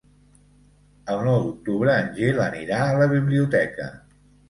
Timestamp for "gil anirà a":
2.19-2.99